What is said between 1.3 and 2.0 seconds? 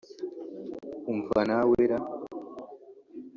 na we ra